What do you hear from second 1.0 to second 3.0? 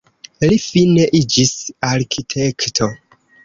iĝis arkitekto.